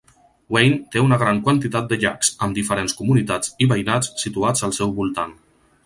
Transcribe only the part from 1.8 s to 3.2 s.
de llacs, amb diferents